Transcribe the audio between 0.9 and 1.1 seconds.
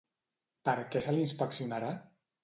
què